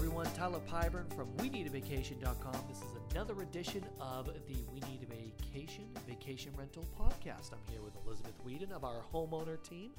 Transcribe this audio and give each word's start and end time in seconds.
everyone. 0.00 0.24
Tyler 0.34 0.60
Pyburn 0.66 1.14
from 1.14 1.28
WeNeedAVacation.com. 1.36 2.64
This 2.70 2.78
is 2.78 2.96
another 3.12 3.42
edition 3.42 3.84
of 4.00 4.28
the 4.48 4.56
We 4.72 4.80
Need 4.88 5.02
a 5.02 5.14
Vacation 5.14 5.84
Vacation 6.08 6.52
Rental 6.56 6.86
Podcast. 6.98 7.52
I'm 7.52 7.58
here 7.70 7.82
with 7.82 7.92
Elizabeth 8.06 8.32
Whedon 8.42 8.72
of 8.72 8.82
our 8.82 9.02
homeowner 9.12 9.62
team. 9.62 9.90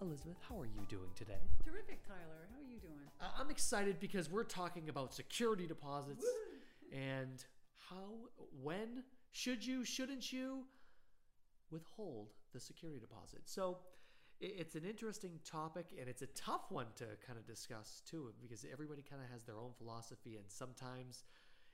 Elizabeth, 0.00 0.36
how 0.48 0.60
are 0.60 0.66
you 0.66 0.86
doing 0.88 1.10
today? 1.16 1.40
Terrific, 1.64 2.06
Tyler. 2.06 2.46
How 2.52 2.60
are 2.60 2.72
you 2.72 2.78
doing? 2.78 3.00
I- 3.20 3.40
I'm 3.40 3.50
excited 3.50 3.98
because 3.98 4.30
we're 4.30 4.44
talking 4.44 4.88
about 4.88 5.12
security 5.12 5.66
deposits 5.66 6.24
and 6.92 7.44
how, 7.88 8.14
when 8.62 9.02
should 9.32 9.66
you, 9.66 9.84
shouldn't 9.84 10.32
you 10.32 10.62
withhold 11.72 12.28
the 12.52 12.60
security 12.60 13.00
deposit. 13.00 13.40
So 13.46 13.78
it's 14.40 14.74
an 14.74 14.84
interesting 14.84 15.38
topic 15.44 15.86
and 15.98 16.08
it's 16.08 16.22
a 16.22 16.26
tough 16.28 16.70
one 16.70 16.86
to 16.96 17.04
kind 17.26 17.38
of 17.38 17.46
discuss 17.46 18.02
too 18.08 18.32
because 18.40 18.64
everybody 18.72 19.02
kind 19.02 19.20
of 19.22 19.30
has 19.30 19.44
their 19.44 19.58
own 19.58 19.72
philosophy 19.76 20.36
and 20.36 20.44
sometimes 20.48 21.24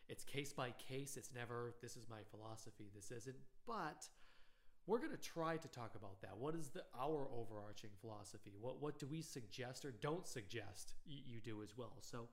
it's 0.08 0.24
case 0.24 0.52
by 0.52 0.72
case. 0.88 1.16
It's 1.16 1.30
never, 1.34 1.74
this 1.82 1.96
is 1.96 2.06
my 2.08 2.20
philosophy, 2.30 2.90
this 2.94 3.10
isn't. 3.10 3.36
But 3.66 4.08
we're 4.86 4.98
going 4.98 5.10
to 5.10 5.16
try 5.16 5.56
to 5.56 5.68
talk 5.68 5.92
about 5.96 6.20
that. 6.22 6.36
What 6.38 6.54
is 6.54 6.68
the 6.68 6.82
our 6.98 7.28
overarching 7.34 7.90
philosophy? 8.00 8.52
What 8.60 8.80
what 8.80 8.98
do 8.98 9.06
we 9.06 9.20
suggest 9.20 9.84
or 9.84 9.92
don't 10.00 10.26
suggest 10.26 10.94
you, 11.04 11.40
do 11.40 11.62
as 11.62 11.76
well? 11.76 11.96
So 12.00 12.28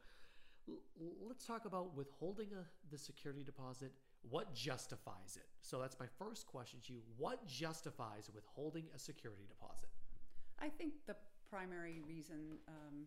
let's 1.27 1.45
talk 1.45 1.65
about 1.65 1.95
withholding 1.95 2.49
a, 2.53 2.63
the 2.91 2.97
security 2.97 3.43
deposit. 3.43 3.91
What 4.29 4.53
justifies 4.53 5.35
it? 5.35 5.47
So 5.61 5.79
that's 5.79 5.99
my 5.99 6.05
first 6.19 6.45
question 6.45 6.79
to 6.85 6.93
you. 6.93 6.99
What 7.17 7.45
justifies 7.47 8.29
withholding 8.33 8.85
a 8.95 8.99
security 8.99 9.45
deposit? 9.49 9.89
I 10.59 10.69
think 10.69 10.93
the 11.07 11.15
primary 11.49 12.01
reason, 12.01 12.57
um, 12.67 13.05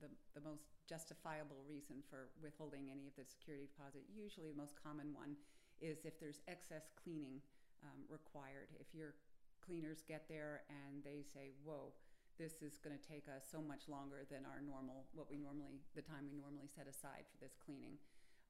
the, 0.00 0.08
the 0.34 0.42
most 0.44 0.68
justifiable 0.88 1.62
reason 1.68 2.02
for 2.08 2.28
withholding 2.42 2.90
any 2.90 3.06
of 3.06 3.14
the 3.16 3.24
security 3.24 3.68
deposit, 3.68 4.04
usually 4.12 4.50
the 4.50 4.58
most 4.58 4.76
common 4.76 5.12
one, 5.14 5.36
is 5.80 6.04
if 6.04 6.20
there's 6.20 6.40
excess 6.48 6.92
cleaning 6.96 7.40
um, 7.84 8.04
required. 8.08 8.68
If 8.76 8.92
your 8.92 9.16
cleaners 9.64 10.04
get 10.04 10.28
there 10.28 10.62
and 10.68 11.00
they 11.04 11.24
say, 11.24 11.56
whoa, 11.64 11.92
this 12.36 12.60
is 12.64 12.80
going 12.80 12.96
to 12.96 13.04
take 13.04 13.28
us 13.28 13.44
so 13.48 13.60
much 13.60 13.88
longer 13.88 14.24
than 14.28 14.48
our 14.48 14.64
normal, 14.64 15.04
what 15.12 15.28
we 15.28 15.36
normally, 15.36 15.80
the 15.96 16.04
time 16.04 16.28
we 16.28 16.36
normally 16.36 16.68
set 16.72 16.88
aside 16.88 17.28
for 17.28 17.36
this 17.40 17.56
cleaning. 17.60 18.00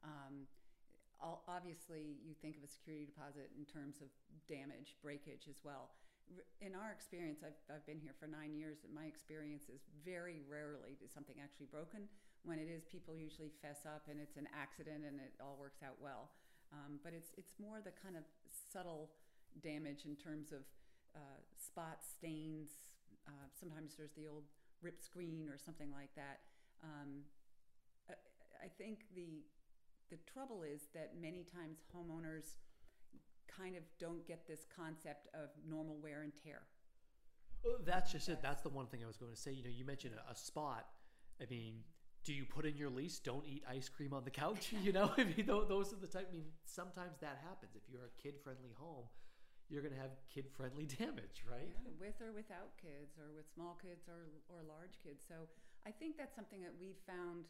Um, 0.03 0.47
obviously 1.21 2.17
you 2.25 2.33
think 2.41 2.57
of 2.57 2.65
a 2.65 2.71
security 2.71 3.05
deposit 3.05 3.53
in 3.53 3.69
terms 3.69 4.01
of 4.01 4.09
damage, 4.49 4.97
breakage 5.03 5.51
as 5.51 5.61
well. 5.63 5.93
In 6.61 6.79
our 6.79 6.93
experience, 6.95 7.43
I've, 7.43 7.59
I've 7.67 7.87
been 7.87 7.99
here 7.99 8.15
for 8.15 8.31
nine 8.31 8.55
years, 8.55 8.87
and 8.87 8.95
my 8.95 9.11
experience 9.11 9.67
is 9.67 9.83
very 10.05 10.43
rarely 10.47 10.95
is 11.03 11.11
something 11.11 11.37
actually 11.43 11.67
broken. 11.67 12.07
When 12.45 12.59
it 12.59 12.71
is, 12.71 12.87
people 12.87 13.17
usually 13.17 13.51
fess 13.61 13.83
up 13.85 14.07
and 14.09 14.21
it's 14.21 14.37
an 14.37 14.47
accident 14.55 15.05
and 15.05 15.19
it 15.21 15.35
all 15.43 15.59
works 15.59 15.83
out 15.83 15.99
well. 16.01 16.31
Um, 16.73 17.03
but 17.03 17.13
it's, 17.13 17.35
it's 17.37 17.53
more 17.59 17.83
the 17.83 17.93
kind 17.99 18.17
of 18.17 18.23
subtle 18.47 19.11
damage 19.59 20.07
in 20.07 20.15
terms 20.15 20.53
of 20.53 20.63
uh, 21.17 21.43
spots, 21.59 22.07
stains. 22.17 22.71
Uh, 23.27 23.51
sometimes 23.59 23.99
there's 23.99 24.15
the 24.15 24.31
old 24.31 24.47
ripped 24.81 25.05
screen 25.05 25.51
or 25.51 25.59
something 25.59 25.91
like 25.91 26.15
that. 26.15 26.41
Um, 26.85 27.27
I, 28.09 28.15
I 28.65 28.69
think 28.79 29.11
the 29.15 29.43
the 30.11 30.19
trouble 30.27 30.67
is 30.67 30.91
that 30.93 31.15
many 31.21 31.47
times 31.47 31.79
homeowners 31.95 32.59
kind 33.57 33.77
of 33.77 33.83
don't 33.99 34.27
get 34.27 34.47
this 34.47 34.67
concept 34.75 35.29
of 35.35 35.51
normal 35.69 35.97
wear 36.03 36.23
and 36.23 36.33
tear. 36.35 36.63
Oh, 37.67 37.77
That's 37.85 38.13
just 38.13 38.29
it. 38.29 38.41
That's 38.43 38.63
the 38.63 38.71
one 38.71 38.87
thing 38.87 39.01
I 39.05 39.07
was 39.07 39.17
going 39.17 39.33
to 39.33 39.39
say. 39.39 39.53
You 39.53 39.63
know, 39.65 39.71
you 39.71 39.85
mentioned 39.85 40.15
a, 40.17 40.33
a 40.33 40.37
spot. 40.37 40.87
I 41.41 41.45
mean, 41.51 41.85
do 42.25 42.33
you 42.33 42.45
put 42.45 42.65
in 42.65 42.77
your 42.77 42.91
lease? 42.91 43.19
Don't 43.19 43.45
eat 43.47 43.65
ice 43.69 43.89
cream 43.89 44.13
on 44.13 44.25
the 44.25 44.31
couch. 44.31 44.73
You 44.83 44.93
know, 44.93 45.11
I 45.17 45.25
mean, 45.25 45.45
those 45.47 45.93
are 45.93 46.01
the 46.01 46.07
type. 46.07 46.29
I 46.29 46.33
mean, 46.33 46.49
sometimes 46.65 47.21
that 47.21 47.41
happens. 47.45 47.73
If 47.77 47.85
you're 47.89 48.09
a 48.09 48.15
kid-friendly 48.21 48.73
home, 48.77 49.05
you're 49.69 49.83
going 49.83 49.95
to 49.95 50.01
have 50.01 50.17
kid-friendly 50.33 50.89
damage, 50.99 51.45
right? 51.45 51.69
with 52.01 52.17
or 52.21 52.33
without 52.33 52.73
kids, 52.81 53.17
or 53.21 53.33
with 53.37 53.45
small 53.53 53.77
kids 53.81 54.09
or 54.09 54.33
or 54.49 54.65
large 54.65 54.97
kids. 55.05 55.21
So 55.29 55.49
I 55.87 55.93
think 55.93 56.17
that's 56.17 56.35
something 56.35 56.61
that 56.61 56.73
we've 56.81 57.01
found 57.07 57.45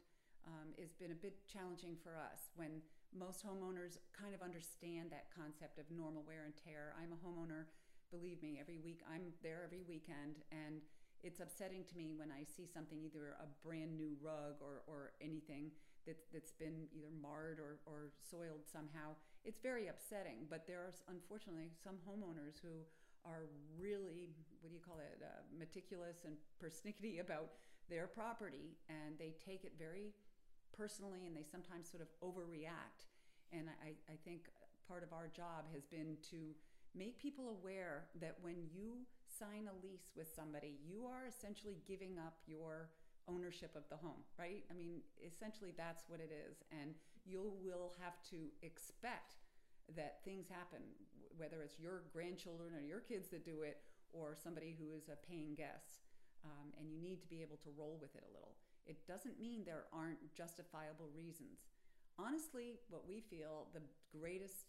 um, 0.47 0.75
has 0.79 0.93
been 0.99 1.11
a 1.11 1.19
bit 1.19 1.39
challenging 1.47 1.97
for 2.03 2.19
us 2.19 2.51
when 2.55 2.83
most 3.17 3.45
homeowners 3.45 3.99
kind 4.15 4.35
of 4.35 4.43
understand 4.43 5.11
that 5.11 5.31
concept 5.35 5.79
of 5.79 5.87
normal 5.91 6.23
wear 6.23 6.45
and 6.47 6.55
tear. 6.55 6.95
I'm 6.95 7.13
a 7.13 7.21
homeowner, 7.21 7.67
believe 8.11 8.43
me, 8.43 8.59
every 8.61 8.79
week 8.79 9.03
I'm 9.11 9.35
there 9.43 9.63
every 9.65 9.83
weekend, 9.83 10.43
and 10.51 10.83
it's 11.23 11.41
upsetting 11.41 11.85
to 11.85 11.97
me 11.97 12.15
when 12.17 12.33
I 12.33 12.45
see 12.45 12.65
something 12.65 13.03
either 13.03 13.37
a 13.37 13.49
brand 13.67 13.97
new 13.97 14.17
rug 14.23 14.57
or 14.63 14.83
or 14.87 15.13
anything 15.21 15.71
that, 16.07 16.17
that's 16.33 16.53
been 16.53 16.89
either 16.97 17.13
marred 17.21 17.61
or, 17.61 17.79
or 17.85 18.13
soiled 18.25 18.65
somehow. 18.65 19.13
It's 19.45 19.61
very 19.61 19.89
upsetting, 19.89 20.49
but 20.49 20.67
there 20.67 20.81
are 20.81 20.93
unfortunately 21.09 21.69
some 21.83 22.01
homeowners 22.09 22.57
who 22.63 22.89
are 23.25 23.53
really, 23.77 24.33
what 24.61 24.71
do 24.71 24.75
you 24.75 24.81
call 24.81 24.99
it, 24.99 25.21
uh, 25.21 25.45
meticulous 25.53 26.25
and 26.25 26.37
persnickety 26.57 27.21
about 27.21 27.53
their 27.89 28.07
property, 28.07 28.79
and 28.89 29.19
they 29.19 29.35
take 29.45 29.65
it 29.65 29.73
very 29.79 30.15
personally 30.81 31.29
and 31.29 31.37
they 31.37 31.45
sometimes 31.45 31.93
sort 31.93 32.01
of 32.01 32.09
overreact. 32.25 33.05
And 33.53 33.69
I, 33.85 33.93
I 34.09 34.17
think 34.25 34.49
part 34.89 35.05
of 35.05 35.13
our 35.13 35.29
job 35.29 35.69
has 35.77 35.85
been 35.85 36.17
to 36.33 36.57
make 36.97 37.21
people 37.21 37.53
aware 37.61 38.09
that 38.21 38.41
when 38.41 38.65
you 38.73 39.05
sign 39.29 39.69
a 39.69 39.77
lease 39.85 40.09
with 40.17 40.33
somebody, 40.33 40.81
you 40.89 41.05
are 41.05 41.29
essentially 41.29 41.77
giving 41.87 42.17
up 42.17 42.41
your 42.49 42.89
ownership 43.29 43.77
of 43.77 43.85
the 43.91 44.01
home, 44.01 44.25
right? 44.39 44.65
I 44.71 44.75
mean, 44.75 45.05
essentially 45.21 45.77
that's 45.77 46.09
what 46.09 46.19
it 46.19 46.33
is. 46.33 46.65
And 46.73 46.97
you 47.29 47.53
will 47.61 47.93
have 48.01 48.17
to 48.33 48.49
expect 48.65 49.37
that 49.95 50.25
things 50.25 50.49
happen, 50.49 50.81
whether 51.37 51.63
it's 51.63 51.79
your 51.79 52.09
grandchildren 52.13 52.73
or 52.75 52.81
your 52.81 53.01
kids 53.01 53.29
that 53.31 53.45
do 53.45 53.63
it 53.63 53.85
or 54.13 54.35
somebody 54.35 54.75
who 54.81 54.97
is 54.97 55.13
a 55.13 55.19
paying 55.29 55.55
guest. 55.55 56.09
Um, 56.43 56.73
and 56.81 56.89
you 56.89 56.99
need 56.99 57.21
to 57.21 57.29
be 57.29 57.43
able 57.43 57.61
to 57.69 57.71
roll 57.77 57.99
with 58.01 58.17
it 58.17 58.25
a 58.25 58.33
little. 58.33 58.57
It 58.87 59.07
doesn't 59.07 59.41
mean 59.41 59.63
there 59.65 59.85
aren't 59.93 60.21
justifiable 60.35 61.09
reasons. 61.15 61.67
Honestly, 62.19 62.75
what 62.89 63.07
we 63.07 63.21
feel 63.21 63.69
the 63.73 63.83
greatest 64.13 64.67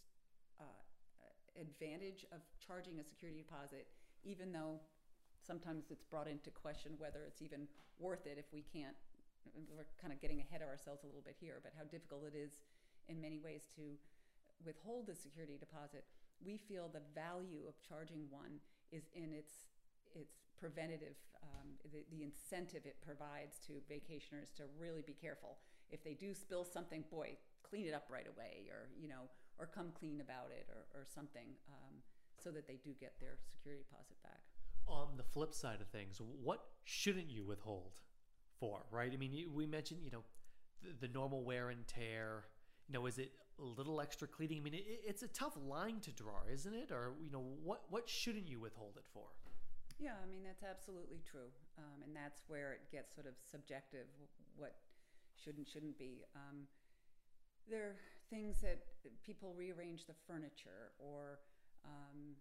uh, 0.59 0.63
advantage 1.59 2.25
of 2.31 2.39
charging 2.65 2.99
a 2.99 3.03
security 3.03 3.43
deposit, 3.43 3.87
even 4.23 4.51
though 4.51 4.79
sometimes 5.45 5.89
it's 5.89 6.03
brought 6.05 6.27
into 6.27 6.51
question 6.51 6.93
whether 6.97 7.25
it's 7.25 7.41
even 7.41 7.67
worth 7.99 8.25
it 8.25 8.37
if 8.37 8.45
we 8.53 8.63
can't, 8.71 8.95
we're 9.73 9.89
kind 9.99 10.13
of 10.13 10.21
getting 10.21 10.39
ahead 10.39 10.61
of 10.61 10.69
ourselves 10.69 11.03
a 11.03 11.07
little 11.07 11.25
bit 11.25 11.35
here, 11.39 11.59
but 11.63 11.73
how 11.77 11.83
difficult 11.83 12.23
it 12.23 12.37
is 12.37 12.61
in 13.09 13.19
many 13.19 13.39
ways 13.39 13.65
to 13.75 13.97
withhold 14.65 15.07
the 15.07 15.15
security 15.15 15.57
deposit. 15.57 16.05
We 16.43 16.57
feel 16.57 16.89
the 16.89 17.01
value 17.15 17.65
of 17.67 17.73
charging 17.81 18.29
one 18.29 18.61
is 18.91 19.09
in 19.13 19.33
its 19.33 19.65
its 20.13 20.50
preventative, 20.61 21.17
um, 21.41 21.67
the, 21.91 22.05
the 22.15 22.21
incentive 22.23 22.85
it 22.85 22.97
provides 23.01 23.57
to 23.65 23.73
vacationers 23.91 24.53
to 24.55 24.63
really 24.79 25.01
be 25.01 25.13
careful. 25.13 25.57
If 25.89 26.03
they 26.03 26.13
do 26.13 26.33
spill 26.35 26.63
something, 26.63 27.03
boy, 27.09 27.35
clean 27.63 27.87
it 27.87 27.93
up 27.93 28.05
right 28.09 28.27
away, 28.27 28.69
or 28.69 28.87
you 29.01 29.09
know, 29.09 29.25
or 29.57 29.65
come 29.65 29.87
clean 29.99 30.21
about 30.21 30.51
it, 30.51 30.67
or, 30.69 31.01
or 31.01 31.05
something, 31.13 31.49
um, 31.67 31.95
so 32.41 32.51
that 32.51 32.67
they 32.67 32.79
do 32.83 32.91
get 32.99 33.19
their 33.19 33.37
security 33.51 33.83
deposit 33.89 34.21
back. 34.23 34.39
On 34.87 35.17
the 35.17 35.23
flip 35.23 35.53
side 35.53 35.81
of 35.81 35.87
things, 35.87 36.21
what 36.21 36.61
shouldn't 36.83 37.29
you 37.29 37.43
withhold 37.43 37.99
for? 38.59 38.83
Right? 38.91 39.11
I 39.11 39.17
mean, 39.17 39.33
you- 39.33 39.51
we 39.51 39.65
mentioned, 39.65 40.01
you 40.03 40.11
know, 40.11 40.23
the, 40.83 41.07
the 41.07 41.13
normal 41.13 41.43
wear 41.43 41.69
and 41.69 41.85
tear. 41.87 42.45
You 42.87 42.93
know, 42.93 43.05
is 43.05 43.17
it 43.17 43.31
a 43.59 43.63
little 43.63 44.01
extra 44.01 44.27
cleaning? 44.27 44.59
I 44.59 44.61
mean, 44.61 44.73
it, 44.73 44.85
it's 45.05 45.23
a 45.23 45.27
tough 45.27 45.53
line 45.67 45.99
to 46.01 46.11
draw, 46.11 46.41
isn't 46.51 46.73
it? 46.73 46.91
Or 46.91 47.13
you 47.23 47.31
know, 47.31 47.43
what 47.63 47.81
what 47.89 48.07
shouldn't 48.07 48.47
you 48.47 48.59
withhold 48.59 48.95
it 48.97 49.05
for? 49.13 49.27
Yeah, 50.01 50.17
I 50.17 50.25
mean 50.25 50.41
that's 50.41 50.65
absolutely 50.65 51.21
true, 51.21 51.53
um, 51.77 52.01
and 52.01 52.17
that's 52.17 52.41
where 52.49 52.73
it 52.73 52.89
gets 52.89 53.13
sort 53.13 53.29
of 53.29 53.37
subjective. 53.37 54.09
What 54.57 54.73
should 55.37 55.61
and 55.61 55.67
shouldn't 55.69 56.01
be. 56.01 56.25
Um, 56.33 56.65
there 57.69 57.93
are 57.93 57.97
things 58.33 58.65
that 58.65 58.81
people 59.21 59.53
rearrange 59.53 60.09
the 60.09 60.17
furniture, 60.25 60.97
or 60.97 61.37
um, 61.85 62.33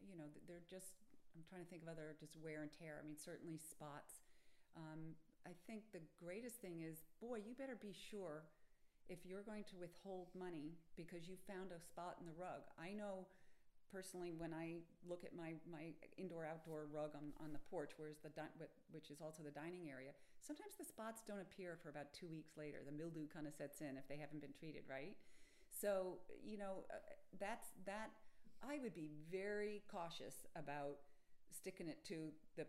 you 0.00 0.16
know, 0.16 0.32
they're 0.48 0.64
just. 0.64 0.96
I'm 1.36 1.44
trying 1.44 1.64
to 1.64 1.68
think 1.68 1.84
of 1.84 1.92
other 1.92 2.16
just 2.16 2.40
wear 2.40 2.64
and 2.64 2.72
tear. 2.72 2.96
I 2.96 3.04
mean, 3.04 3.20
certainly 3.20 3.60
spots. 3.60 4.24
Um, 4.72 5.12
I 5.44 5.52
think 5.68 5.92
the 5.92 6.04
greatest 6.20 6.60
thing 6.64 6.80
is, 6.80 7.04
boy, 7.20 7.44
you 7.44 7.52
better 7.52 7.76
be 7.76 7.92
sure 7.92 8.48
if 9.08 9.24
you're 9.28 9.44
going 9.44 9.64
to 9.72 9.76
withhold 9.76 10.28
money 10.32 10.76
because 10.96 11.28
you 11.28 11.36
found 11.48 11.72
a 11.72 11.80
spot 11.80 12.16
in 12.20 12.24
the 12.24 12.36
rug. 12.36 12.64
I 12.80 12.92
know 12.96 13.28
personally 13.92 14.32
when 14.32 14.52
I 14.56 14.80
look 15.06 15.22
at 15.24 15.36
my 15.36 15.54
my 15.70 15.92
indoor 16.16 16.48
outdoor 16.48 16.88
rug 16.90 17.12
on, 17.14 17.32
on 17.44 17.52
the 17.52 17.60
porch, 17.70 17.92
where's 17.96 18.18
the 18.24 18.30
di- 18.30 18.56
which 18.90 19.10
is 19.10 19.20
also 19.20 19.42
the 19.42 19.52
dining 19.52 19.90
area, 19.90 20.10
sometimes 20.40 20.74
the 20.78 20.84
spots 20.84 21.22
don't 21.26 21.40
appear 21.40 21.76
for 21.82 21.90
about 21.90 22.12
two 22.12 22.26
weeks 22.26 22.56
later. 22.56 22.78
The 22.84 22.96
mildew 22.96 23.28
kind 23.28 23.46
of 23.46 23.54
sets 23.54 23.80
in 23.80 24.00
if 24.00 24.08
they 24.08 24.16
haven't 24.16 24.40
been 24.40 24.56
treated 24.58 24.82
right. 24.88 25.16
So 25.68 26.18
you 26.42 26.56
know 26.56 26.88
uh, 26.88 26.96
that's 27.38 27.68
that. 27.86 28.10
I 28.62 28.78
would 28.78 28.94
be 28.94 29.10
very 29.30 29.82
cautious 29.90 30.46
about 30.54 31.02
sticking 31.50 31.88
it 31.88 32.04
to 32.06 32.30
the 32.56 32.64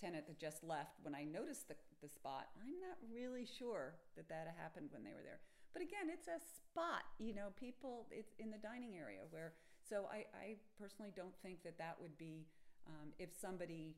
tenant 0.00 0.26
that 0.28 0.38
just 0.38 0.62
left, 0.62 0.94
when 1.02 1.14
I 1.14 1.24
noticed 1.24 1.68
the, 1.68 1.74
the 2.00 2.08
spot, 2.08 2.48
I'm 2.62 2.78
not 2.78 2.96
really 3.10 3.44
sure 3.44 3.98
that 4.16 4.28
that 4.28 4.54
happened 4.56 4.88
when 4.94 5.02
they 5.02 5.12
were 5.12 5.26
there. 5.26 5.42
But 5.74 5.82
again, 5.82 6.08
it's 6.08 6.28
a 6.30 6.38
spot, 6.40 7.04
you 7.18 7.34
know, 7.34 7.50
people, 7.58 8.06
it's 8.10 8.32
in 8.38 8.50
the 8.50 8.62
dining 8.62 8.96
area 8.96 9.26
where, 9.30 9.52
so 9.88 10.06
I, 10.12 10.24
I 10.36 10.56
personally 10.80 11.12
don't 11.16 11.34
think 11.42 11.62
that 11.64 11.78
that 11.78 11.96
would 12.00 12.16
be, 12.18 12.46
um, 12.86 13.08
if 13.18 13.30
somebody 13.40 13.96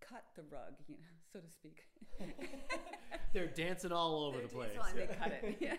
cut 0.00 0.24
the 0.36 0.42
rug, 0.50 0.74
you 0.88 0.96
know, 0.96 1.14
so 1.32 1.40
to 1.40 1.48
speak. 1.50 1.84
They're 3.32 3.46
dancing 3.46 3.92
all 3.92 4.24
over 4.24 4.38
They're 4.38 4.46
the 4.48 4.52
place. 4.54 4.70
dancing 4.74 4.96
they 4.96 5.06
cut 5.14 5.32
it. 5.32 5.56
Yeah. 5.60 5.76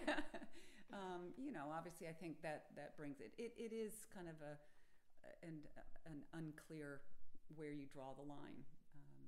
Um, 0.94 1.34
you 1.38 1.52
know, 1.52 1.66
obviously, 1.76 2.08
I 2.08 2.12
think 2.12 2.42
that 2.44 2.66
that 2.76 2.96
brings 2.96 3.20
it. 3.20 3.32
It, 3.38 3.54
it 3.58 3.74
is 3.74 3.94
kind 4.14 4.28
of 4.28 4.36
a 4.42 4.58
and 5.46 5.58
an 6.06 6.22
unclear 6.34 7.02
where 7.56 7.72
you 7.72 7.86
draw 7.92 8.14
the 8.14 8.22
line. 8.22 8.62
Um, 8.96 9.26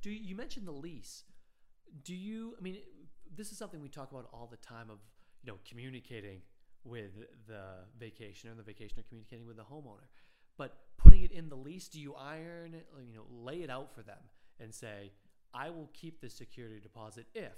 Do 0.00 0.10
you, 0.10 0.20
you 0.22 0.36
mentioned 0.36 0.66
the 0.66 0.72
lease? 0.72 1.24
Do 2.04 2.14
you? 2.14 2.54
I 2.58 2.62
mean, 2.62 2.78
this 3.34 3.50
is 3.50 3.58
something 3.58 3.80
we 3.80 3.88
talk 3.88 4.12
about 4.12 4.28
all 4.32 4.46
the 4.50 4.56
time. 4.58 4.90
Of 4.90 4.98
you 5.42 5.52
know, 5.52 5.58
communicating 5.68 6.42
with 6.84 7.12
the 7.46 7.62
vacationer, 8.00 8.50
and 8.50 8.58
the 8.58 8.64
vacationer 8.64 9.06
communicating 9.08 9.46
with 9.46 9.56
the 9.56 9.64
homeowner. 9.64 10.08
But 10.56 10.76
putting 10.98 11.22
it 11.22 11.32
in 11.32 11.48
the 11.48 11.56
lease, 11.56 11.88
do 11.88 12.00
you 12.00 12.14
iron? 12.14 12.76
You 12.98 13.16
know, 13.16 13.26
lay 13.30 13.62
it 13.62 13.70
out 13.70 13.94
for 13.94 14.02
them 14.02 14.18
and 14.60 14.74
say, 14.74 15.12
"I 15.54 15.70
will 15.70 15.90
keep 15.92 16.20
the 16.20 16.28
security 16.28 16.80
deposit 16.80 17.26
if 17.34 17.52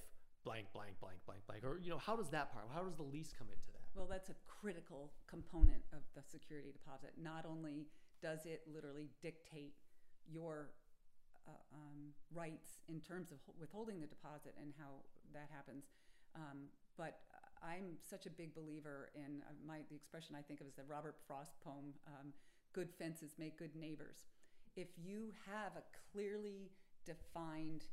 blank, 0.45 0.67
blank, 0.73 1.01
blank, 1.01 1.19
blank, 1.27 1.47
blank," 1.47 1.65
or 1.65 1.79
you 1.83 1.91
know, 1.91 1.99
how 1.99 2.17
does 2.17 2.31
that 2.31 2.53
part? 2.53 2.67
How 2.73 2.83
does 2.83 2.97
the 2.97 3.03
lease 3.03 3.33
come 3.37 3.49
into 3.49 3.71
that? 3.73 3.85
well, 3.95 4.07
that's 4.11 4.29
a 4.29 4.35
critical 4.47 5.13
component 5.31 5.83
of 5.93 6.03
the 6.15 6.23
security 6.23 6.75
deposit. 6.75 7.15
Not 7.21 7.47
only 7.47 7.87
does 8.21 8.45
it 8.45 8.63
literally 8.67 9.11
dictate 9.23 9.75
your 10.27 10.71
uh, 11.47 11.53
um, 11.73 12.11
rights 12.35 12.83
in 12.89 13.01
terms 13.01 13.31
of 13.31 13.39
withholding 13.59 14.01
the 14.01 14.07
deposit 14.07 14.55
and 14.61 14.75
how 14.79 15.07
that 15.33 15.49
happens, 15.55 15.85
um, 16.35 16.67
but 16.99 17.21
I'm 17.65 17.97
such 18.05 18.27
a 18.27 18.31
big 18.31 18.55
believer 18.55 19.11
in 19.15 19.41
uh, 19.43 19.57
my 19.67 19.81
the 19.89 19.97
expression 19.97 20.37
I 20.37 20.43
think 20.43 20.61
of 20.61 20.67
is 20.67 20.75
the 20.75 20.85
Robert 20.85 21.17
Frost 21.27 21.57
poem, 21.65 21.95
um, 22.07 22.33
"Good 22.73 22.93
fences 22.99 23.33
make 23.39 23.59
good 23.59 23.75
neighbors." 23.75 24.27
If 24.77 24.89
you 24.99 25.33
have 25.47 25.73
a 25.77 25.85
clearly 26.13 26.71
defined 27.07 27.85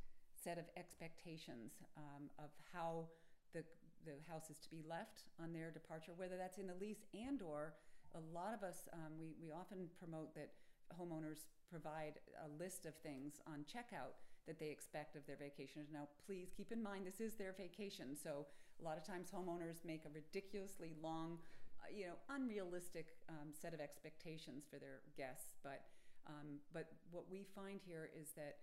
set 0.44 0.58
of 0.58 0.66
expectations 0.76 1.72
um, 1.96 2.30
of 2.38 2.50
how 2.74 3.08
the 3.54 3.64
the 4.04 4.18
house 4.28 4.50
is 4.50 4.58
to 4.58 4.70
be 4.70 4.84
left 4.88 5.24
on 5.42 5.54
their 5.54 5.72
departure, 5.72 6.14
whether 6.18 6.36
that's 6.38 6.58
in 6.58 6.68
the 6.68 6.76
lease 6.76 7.06
and 7.14 7.42
or 7.42 7.74
a 8.16 8.20
lot 8.36 8.54
of 8.54 8.64
us 8.64 8.90
um, 8.94 9.16
we 9.20 9.36
we 9.42 9.52
often 9.52 9.88
promote 9.98 10.36
that 10.36 10.52
homeowners 11.00 11.48
provide 11.70 12.20
a 12.44 12.50
list 12.62 12.86
of 12.86 12.94
things 13.00 13.40
on 13.48 13.64
checkout 13.64 14.20
that 14.48 14.60
they 14.60 14.70
expect 14.70 15.16
of 15.16 15.26
their 15.28 15.38
vacationers. 15.38 15.94
Now, 15.94 16.08
please 16.26 16.50
keep 16.56 16.72
in 16.72 16.82
mind 16.82 17.06
this 17.06 17.22
is 17.22 17.36
their 17.36 17.54
vacation, 17.58 18.18
so 18.22 18.48
a 18.82 18.84
lot 18.84 18.98
of 18.98 19.06
times 19.06 19.30
homeowners 19.30 19.86
make 19.86 20.06
a 20.06 20.10
ridiculously 20.10 20.94
long, 21.02 21.38
uh, 21.82 21.94
you 21.94 22.06
know, 22.06 22.18
unrealistic 22.30 23.14
um, 23.30 23.54
set 23.54 23.74
of 23.74 23.80
expectations 23.80 24.66
for 24.70 24.80
their 24.80 25.02
guests. 25.16 25.54
But 25.64 25.86
um, 26.28 26.60
but 26.74 26.90
what 27.12 27.26
we 27.30 27.46
find 27.56 27.80
here 27.86 28.10
is 28.20 28.32
that 28.36 28.58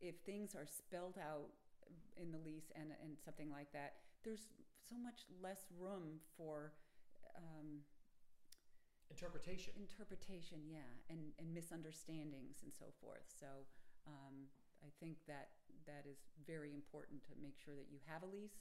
if 0.00 0.16
things 0.26 0.54
are 0.54 0.66
spelled 0.66 1.18
out 1.18 1.50
in 2.16 2.30
the 2.30 2.38
lease 2.38 2.70
and 2.74 2.90
and 3.02 3.18
something 3.24 3.50
like 3.50 3.72
that, 3.72 3.94
there's 4.24 4.46
so 4.88 4.96
much 4.96 5.26
less 5.42 5.66
room 5.78 6.20
for. 6.36 6.72
Um, 7.36 7.82
Interpretation. 9.08 9.72
interpretation 9.78 10.58
yeah 10.68 10.82
and 11.08 11.30
and 11.38 11.54
misunderstandings 11.54 12.60
and 12.66 12.74
so 12.74 12.90
forth 13.00 13.24
so 13.30 13.64
um, 14.04 14.50
i 14.84 14.90
think 15.00 15.16
that 15.30 15.54
that 15.86 16.04
is 16.10 16.18
very 16.44 16.74
important 16.74 17.22
to 17.24 17.32
make 17.40 17.54
sure 17.56 17.72
that 17.78 17.86
you 17.88 18.02
have 18.10 18.26
a 18.26 18.28
lease 18.28 18.58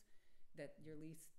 that 0.58 0.74
your 0.84 0.96
lease 0.96 1.32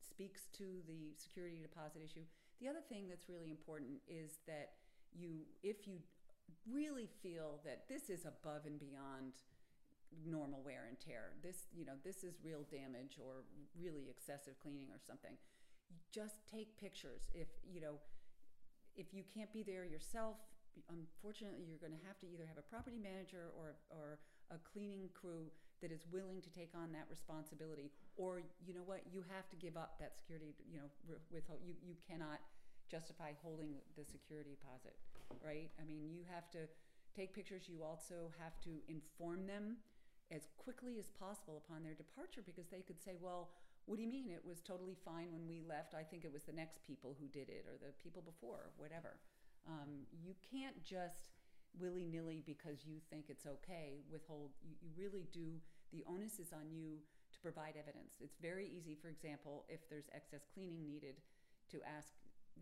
speaks 0.00 0.48
to 0.58 0.82
the 0.86 1.14
security 1.16 1.60
deposit 1.60 2.02
issue. 2.04 2.24
The 2.60 2.68
other 2.68 2.84
thing 2.88 3.08
that's 3.08 3.28
really 3.28 3.50
important 3.50 4.00
is 4.08 4.38
that 4.46 4.76
you 5.12 5.46
if 5.62 5.88
you 5.88 5.98
really 6.70 7.08
feel 7.22 7.60
that 7.64 7.88
this 7.88 8.10
is 8.10 8.26
above 8.26 8.66
and 8.66 8.78
beyond 8.78 9.32
normal 10.26 10.60
wear 10.64 10.86
and 10.88 10.98
tear 10.98 11.30
this 11.40 11.70
you 11.72 11.84
know 11.84 11.94
this 12.04 12.24
is 12.24 12.34
real 12.42 12.66
damage 12.70 13.14
or 13.22 13.46
really 13.78 14.10
excessive 14.10 14.58
cleaning 14.58 14.90
or 14.90 14.98
something 14.98 15.38
just 16.12 16.34
take 16.50 16.76
pictures. 16.78 17.30
If 17.34 17.48
you 17.66 17.80
know 17.80 17.98
if 18.96 19.14
you 19.14 19.22
can't 19.22 19.52
be 19.52 19.62
there 19.62 19.84
yourself, 19.84 20.36
unfortunately, 20.90 21.62
you're 21.66 21.80
going 21.80 21.94
to 21.94 22.06
have 22.06 22.18
to 22.20 22.26
either 22.26 22.44
have 22.46 22.58
a 22.58 22.66
property 22.66 22.98
manager 22.98 23.50
or 23.56 23.78
or 23.90 24.18
a 24.50 24.58
cleaning 24.58 25.08
crew 25.14 25.46
that 25.80 25.92
is 25.92 26.04
willing 26.10 26.42
to 26.42 26.50
take 26.50 26.74
on 26.74 26.92
that 26.92 27.06
responsibility, 27.08 27.90
or 28.20 28.44
you 28.60 28.76
know 28.76 28.84
what, 28.84 29.00
you 29.08 29.24
have 29.32 29.48
to 29.48 29.56
give 29.56 29.80
up 29.80 29.96
that 29.96 30.12
security. 30.20 30.52
You 30.68 30.84
know, 30.84 30.88
with 31.32 31.48
you 31.64 31.72
you 31.80 31.96
cannot 32.04 32.44
justify 32.92 33.32
holding 33.40 33.80
the 33.96 34.04
security 34.04 34.60
deposit, 34.60 34.92
right? 35.40 35.72
I 35.80 35.88
mean, 35.88 36.04
you 36.04 36.20
have 36.28 36.50
to 36.52 36.68
take 37.16 37.32
pictures. 37.32 37.64
You 37.64 37.80
also 37.80 38.28
have 38.36 38.60
to 38.68 38.84
inform 38.92 39.48
them 39.48 39.80
as 40.28 40.52
quickly 40.60 41.00
as 41.00 41.08
possible 41.16 41.64
upon 41.64 41.82
their 41.82 41.96
departure 41.96 42.44
because 42.44 42.68
they 42.68 42.84
could 42.84 43.00
say, 43.00 43.16
well 43.16 43.56
what 43.90 43.96
do 43.96 44.06
you 44.06 44.10
mean 44.10 44.30
it 44.30 44.46
was 44.46 44.60
totally 44.60 44.96
fine 45.04 45.32
when 45.32 45.48
we 45.48 45.66
left? 45.66 45.98
I 45.98 46.06
think 46.06 46.24
it 46.24 46.32
was 46.32 46.44
the 46.44 46.52
next 46.52 46.78
people 46.86 47.16
who 47.18 47.26
did 47.26 47.48
it 47.48 47.66
or 47.66 47.74
the 47.74 47.90
people 47.98 48.22
before, 48.22 48.70
or 48.70 48.72
whatever. 48.76 49.18
Um, 49.66 50.06
you 50.14 50.38
can't 50.46 50.78
just 50.84 51.34
willy 51.74 52.06
nilly 52.06 52.42
because 52.46 52.86
you 52.86 53.02
think 53.10 53.26
it's 53.28 53.46
okay 53.46 54.06
withhold. 54.06 54.50
You, 54.62 54.78
you 54.78 54.90
really 54.94 55.26
do, 55.32 55.58
the 55.92 56.04
onus 56.06 56.38
is 56.38 56.52
on 56.52 56.70
you 56.70 57.02
to 57.32 57.38
provide 57.40 57.74
evidence. 57.78 58.18
It's 58.20 58.36
very 58.40 58.66
easy, 58.68 58.94
for 58.94 59.08
example, 59.08 59.64
if 59.68 59.88
there's 59.88 60.08
excess 60.14 60.46
cleaning 60.52 60.86
needed, 60.86 61.16
to 61.70 61.78
ask 61.86 62.08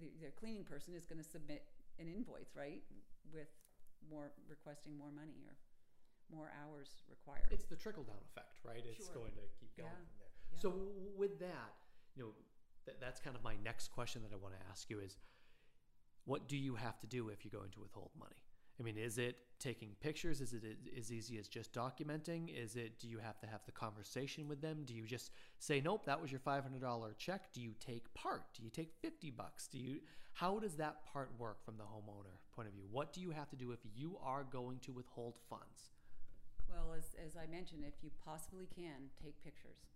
the, 0.01 0.13
the 0.21 0.31
cleaning 0.33 0.65
person 0.65 0.95
is 0.95 1.07
going 1.07 1.19
to 1.23 1.25
submit 1.29 1.65
an 1.99 2.09
invoice, 2.09 2.53
right? 2.57 2.83
With 3.33 3.49
more 4.11 4.31
requesting 4.49 4.97
more 4.97 5.11
money 5.11 5.41
or 5.49 5.57
more 6.31 6.53
hours 6.63 7.03
required. 7.09 7.49
It's 7.51 7.65
the 7.65 7.77
trickle 7.77 8.05
down 8.05 8.21
effect, 8.31 8.61
right? 8.65 8.85
It's 8.85 9.07
Sure. 9.07 9.15
going 9.15 9.33
to 9.35 9.45
keep 9.59 9.75
going 9.77 9.89
Yeah. 9.89 9.97
from 9.97 10.19
there. 10.21 10.29
Yeah. 10.53 10.59
So 10.61 10.69
with 11.17 11.39
that, 11.41 11.73
you 12.15 12.23
know, 12.25 12.33
th- 12.85 12.99
that's 13.01 13.19
kind 13.21 13.35
of 13.35 13.43
my 13.43 13.57
next 13.57 13.89
question 13.89 14.23
that 14.23 14.33
I 14.33 14.37
want 14.37 14.55
to 14.55 14.61
ask 14.71 14.91
you 14.91 15.01
is, 15.01 15.17
what 16.25 16.47
do 16.47 16.57
you 16.57 16.75
have 16.77 16.99
to 17.01 17.07
do 17.07 17.31
if 17.31 17.45
you're 17.45 17.59
going 17.59 17.71
to 17.73 17.81
withhold 17.81 18.11
money? 18.19 18.37
I 18.79 18.83
mean, 18.83 18.97
is 18.97 19.19
it 19.19 19.37
taking 19.59 19.91
pictures? 20.01 20.41
Is 20.41 20.53
it 20.53 20.63
as 20.97 21.13
easy 21.13 21.39
as 21.39 21.49
just 21.49 21.73
documenting? 21.73 22.49
Is 22.57 22.77
it, 22.77 22.99
do 23.01 23.09
you 23.09 23.19
have 23.19 23.39
to 23.41 23.47
have 23.47 23.61
the 23.67 23.73
conversation 23.73 24.47
with 24.47 24.61
them? 24.61 24.85
Do 24.85 24.95
you 24.95 25.05
just 25.05 25.33
say, 25.59 25.81
nope, 25.81 26.05
that 26.07 26.21
was 26.21 26.31
your 26.31 26.41
$500 26.41 26.63
check? 27.19 27.53
Do 27.53 27.61
you 27.61 27.73
take 27.85 28.13
part? 28.15 28.43
Do 28.55 28.63
you 28.63 28.71
take 28.71 28.93
50 29.03 29.31
bucks? 29.33 29.67
Do 29.67 29.79
you, 29.79 30.01
how 30.33 30.59
does 30.61 30.77
that 30.77 31.05
part 31.13 31.31
work 31.39 31.65
from 31.65 31.77
the 31.77 31.85
homeowner 31.85 32.39
point 32.55 32.69
of 32.69 32.75
view? 32.75 32.85
What 32.91 33.13
do 33.13 33.21
you 33.21 33.31
have 33.31 33.51
to 33.51 33.57
do 33.57 33.73
if 33.73 33.81
you 33.97 34.17
are 34.23 34.45
going 34.45 34.79
to 34.81 34.93
withhold 34.93 35.35
funds? 35.51 35.91
Well, 36.69 36.95
as, 36.97 37.17
as 37.25 37.37
I 37.37 37.51
mentioned, 37.51 37.83
if 37.87 37.95
you 38.03 38.11
possibly 38.25 38.69
can, 38.77 39.11
take 39.23 39.43
pictures. 39.43 39.89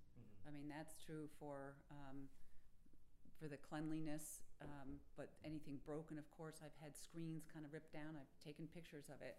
I 0.46 0.50
mean, 0.50 0.66
that's 0.68 0.94
true 1.06 1.28
for 1.38 1.74
um, 1.90 2.26
for 3.42 3.48
the 3.50 3.58
cleanliness, 3.58 4.46
um, 4.62 5.02
but 5.18 5.34
anything 5.44 5.82
broken, 5.84 6.16
of 6.16 6.30
course, 6.30 6.62
I've 6.62 6.78
had 6.78 6.94
screens 6.94 7.42
kind 7.52 7.66
of 7.66 7.72
ripped 7.74 7.92
down. 7.92 8.14
I've 8.14 8.30
taken 8.38 8.70
pictures 8.70 9.10
of 9.10 9.18
it. 9.18 9.34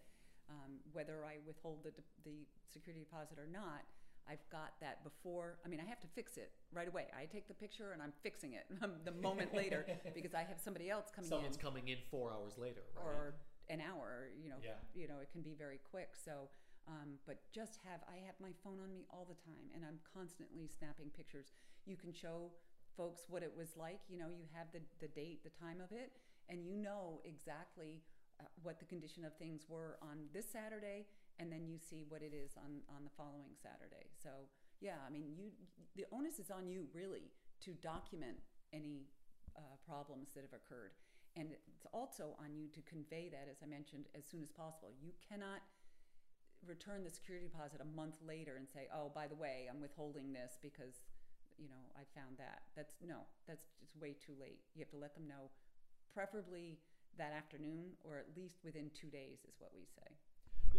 Um, 0.52 0.84
whether 0.92 1.24
I 1.24 1.40
withhold 1.48 1.88
the, 1.88 1.92
de- 1.96 2.04
the 2.28 2.44
security 2.68 3.08
deposit 3.08 3.40
or 3.40 3.48
not, 3.48 3.88
I've 4.28 4.44
got 4.52 4.76
that 4.84 5.04
before. 5.08 5.56
I 5.64 5.70
mean, 5.72 5.80
I 5.80 5.88
have 5.88 6.02
to 6.04 6.08
fix 6.12 6.36
it 6.36 6.52
right 6.76 6.88
away. 6.88 7.08
I 7.16 7.24
take 7.32 7.48
the 7.48 7.54
picture 7.56 7.96
and 7.96 8.02
I'm 8.04 8.12
fixing 8.24 8.54
it 8.60 8.68
the 9.08 9.16
moment 9.24 9.56
later 9.56 9.88
because 10.16 10.34
I 10.36 10.44
have 10.44 10.60
somebody 10.60 10.90
else 10.90 11.08
coming 11.16 11.30
Someone's 11.30 11.56
in 11.56 11.62
coming 11.64 11.88
in 11.88 12.00
four 12.12 12.32
hours 12.36 12.58
later, 12.60 12.84
right? 12.96 13.08
or 13.08 13.36
an 13.70 13.80
hour. 13.80 14.28
You 14.36 14.50
know, 14.52 14.60
Yeah. 14.60 14.84
you 14.94 15.08
know, 15.08 15.24
it 15.24 15.32
can 15.32 15.42
be 15.42 15.56
very 15.56 15.80
quick. 15.80 16.12
So, 16.20 16.52
um, 16.88 17.16
but 17.26 17.40
just 17.56 17.80
have 17.88 18.04
I 18.12 18.20
have 18.28 18.36
my 18.44 18.52
phone 18.64 18.84
on 18.84 18.92
me 18.92 19.08
all 19.12 19.24
the 19.24 19.40
time, 19.48 19.72
and 19.74 19.84
I'm 19.88 20.00
constantly 20.12 20.68
snapping 20.68 21.08
pictures. 21.16 21.52
You 21.86 21.96
can 21.96 22.12
show 22.12 22.52
folks 22.98 23.26
what 23.30 23.44
it 23.44 23.52
was 23.56 23.76
like. 23.78 24.00
You 24.10 24.18
know, 24.18 24.30
you 24.30 24.46
have 24.54 24.68
the 24.74 24.82
the 25.00 25.08
date, 25.08 25.44
the 25.44 25.54
time 25.54 25.82
of 25.82 25.92
it, 25.92 26.12
and 26.50 26.66
you 26.66 26.78
know 26.78 27.22
exactly 27.26 28.02
uh, 28.40 28.46
what 28.62 28.80
the 28.80 28.86
condition 28.86 29.26
of 29.26 29.36
things 29.38 29.66
were 29.70 29.98
on 30.02 30.30
this 30.34 30.46
Saturday, 30.52 31.06
and 31.40 31.52
then 31.52 31.68
you 31.68 31.78
see 31.78 32.06
what 32.10 32.22
it 32.22 32.34
is 32.34 32.52
on 32.58 32.82
on 32.90 33.04
the 33.04 33.14
following 33.18 33.54
Saturday. 33.62 34.10
So, 34.22 34.30
yeah, 34.82 35.02
I 35.06 35.10
mean, 35.12 35.34
you 35.36 35.52
the 35.96 36.06
onus 36.12 36.40
is 36.40 36.50
on 36.52 36.68
you 36.68 36.88
really 36.94 37.32
to 37.66 37.72
document 37.82 38.38
any 38.74 39.06
uh, 39.56 39.78
problems 39.86 40.30
that 40.36 40.42
have 40.42 40.54
occurred. 40.54 40.92
And 41.36 41.50
it's 41.50 41.86
also 41.94 42.38
on 42.38 42.54
you 42.54 42.70
to 42.78 42.82
convey 42.86 43.30
that, 43.34 43.50
as 43.50 43.58
I 43.64 43.66
mentioned, 43.66 44.06
as 44.14 44.26
soon 44.26 44.44
as 44.44 44.52
possible. 44.52 44.94
You 45.02 45.14
cannot 45.18 45.66
return 46.66 47.04
the 47.04 47.10
security 47.10 47.48
deposit 47.48 47.82
a 47.82 47.90
month 47.96 48.16
later 48.26 48.56
and 48.58 48.68
say, 48.70 48.88
"Oh, 48.94 49.10
by 49.14 49.28
the 49.28 49.36
way, 49.36 49.68
I'm 49.70 49.82
withholding 49.82 50.32
this 50.32 50.58
because, 50.62 51.04
you 51.64 51.70
know, 51.72 51.84
I 51.96 52.04
found 52.20 52.36
that." 52.38 52.64
That's 52.76 52.96
no, 53.00 53.24
that's 53.48 53.66
just 53.80 53.96
way 53.96 54.12
too 54.20 54.36
late. 54.40 54.60
You 54.76 54.82
have 54.84 54.92
to 54.92 54.98
let 55.00 55.16
them 55.16 55.28
know, 55.28 55.50
preferably 56.14 56.78
that 57.18 57.32
afternoon 57.32 57.96
or 58.04 58.18
at 58.18 58.26
least 58.36 58.58
within 58.64 58.90
two 58.94 59.08
days, 59.08 59.40
is 59.48 59.56
what 59.60 59.72
we 59.74 59.86
say. 59.96 60.10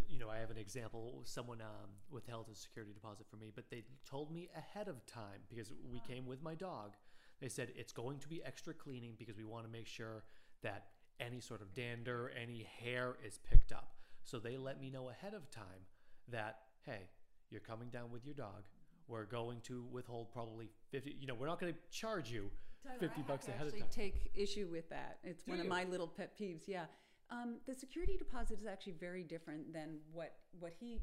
you 0.09 0.19
know, 0.19 0.29
I 0.29 0.39
have 0.39 0.51
an 0.51 0.59
example. 0.59 1.23
Someone 1.25 1.61
um, 1.61 1.91
withheld 2.11 2.49
a 2.53 2.55
security 2.55 2.93
deposit 2.93 3.27
for 3.31 3.37
me, 3.37 3.53
but 3.55 3.71
they 3.71 3.85
told 4.05 4.33
me 4.33 4.51
ahead 4.57 4.89
of 4.89 5.07
time 5.07 5.41
because 5.49 5.73
we 5.91 6.01
came 6.01 6.27
with 6.27 6.43
my 6.43 6.55
dog. 6.55 6.97
They 7.41 7.49
said 7.49 7.73
it's 7.77 7.93
going 7.93 8.19
to 8.21 8.29
be 8.29 8.43
extra 8.45 8.75
cleaning 8.75 9.15
because 9.19 9.37
we 9.37 9.45
want 9.45 9.65
to 9.67 9.71
make 9.71 9.87
sure 9.87 10.25
that 10.63 10.87
any 11.21 11.41
sort 11.41 11.63
of 11.63 11.75
dander, 11.75 12.33
any 12.41 12.67
hair 12.83 13.17
is 13.25 13.39
picked 13.39 13.73
up. 13.73 13.95
So 14.25 14.39
they 14.39 14.57
let 14.57 14.81
me 14.81 14.91
know 14.91 15.11
ahead 15.11 15.35
of 15.35 15.51
time 15.51 15.87
that 16.29 16.59
hey, 16.85 17.09
you're 17.51 17.61
coming 17.61 17.89
down 17.89 18.11
with 18.11 18.25
your 18.25 18.35
dog. 18.35 18.65
We're 19.09 19.25
going 19.25 19.61
to 19.63 19.85
withhold 19.93 20.33
probably 20.33 20.69
fifty. 20.91 21.17
You 21.21 21.27
know, 21.27 21.35
we're 21.35 21.47
not 21.47 21.61
going 21.61 21.73
to 21.73 21.79
charge 21.97 22.31
you 22.31 22.51
Tyler, 22.83 22.99
fifty 23.01 23.17
I 23.17 23.19
have 23.19 23.27
bucks 23.27 23.49
ahead 23.49 23.61
of 23.63 23.67
actually 23.69 23.81
time. 23.81 23.91
take 23.91 24.31
issue 24.35 24.69
with 24.71 24.89
that. 24.91 25.19
It's 25.23 25.43
Do 25.45 25.53
one 25.53 25.61
of 25.61 25.67
my 25.67 25.85
little 25.85 26.09
pet 26.09 26.39
peeves. 26.39 26.63
Yeah, 26.67 26.85
um, 27.31 27.57
the 27.67 27.75
security 27.75 28.17
deposit 28.17 28.59
is 28.61 28.67
actually 28.67 28.95
very 29.01 29.23
different 29.25 29.73
than 29.73 29.99
what 30.13 30.33
what 30.59 30.73
he, 30.81 31.01